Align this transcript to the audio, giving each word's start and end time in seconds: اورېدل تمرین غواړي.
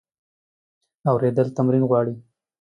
اورېدل 1.11 1.47
تمرین 1.57 1.83
غواړي. 1.89 2.15